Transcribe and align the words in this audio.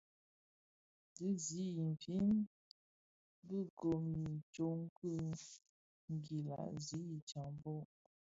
Dhi 1.15 1.27
zi 1.43 1.63
I 1.71 1.83
nfin 1.93 2.27
bi 3.45 3.57
gōn 3.77 4.05
itsok 4.37 4.81
ki 4.97 5.09
nguila 6.13 6.59
zi 6.85 6.99
I 7.17 7.19
tsaboň. 7.27 7.83